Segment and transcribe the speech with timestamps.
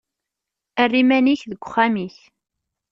[0.81, 2.17] Err iman-ik deg uxxam-ik.